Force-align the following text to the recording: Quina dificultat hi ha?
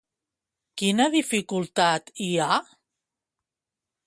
Quina 0.81 1.07
dificultat 1.17 2.11
hi 2.27 2.31
ha? 2.47 2.61